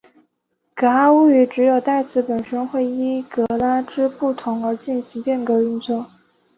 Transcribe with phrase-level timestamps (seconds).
[0.73, 6.09] 噶哈巫语只有代词本身会依格位之不同而进行变格运作。